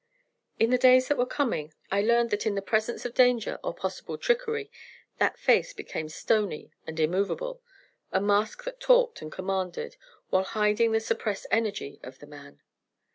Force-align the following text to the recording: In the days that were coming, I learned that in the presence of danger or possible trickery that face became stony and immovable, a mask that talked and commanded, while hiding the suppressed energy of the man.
In 0.57 0.71
the 0.71 0.79
days 0.79 1.07
that 1.09 1.17
were 1.19 1.27
coming, 1.27 1.75
I 1.91 2.01
learned 2.01 2.31
that 2.31 2.47
in 2.47 2.55
the 2.55 2.61
presence 2.63 3.05
of 3.05 3.13
danger 3.13 3.59
or 3.63 3.71
possible 3.71 4.17
trickery 4.17 4.71
that 5.19 5.37
face 5.37 5.73
became 5.73 6.09
stony 6.09 6.71
and 6.87 6.99
immovable, 6.99 7.61
a 8.11 8.19
mask 8.19 8.63
that 8.63 8.79
talked 8.79 9.21
and 9.21 9.31
commanded, 9.31 9.97
while 10.31 10.43
hiding 10.45 10.91
the 10.91 10.99
suppressed 11.01 11.45
energy 11.51 11.99
of 12.01 12.17
the 12.17 12.25
man. 12.25 12.63